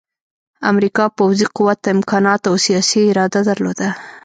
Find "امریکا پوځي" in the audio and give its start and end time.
0.71-1.45